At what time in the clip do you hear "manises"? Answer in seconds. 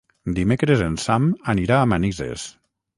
1.95-2.53